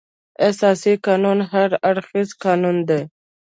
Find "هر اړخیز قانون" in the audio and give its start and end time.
1.51-2.77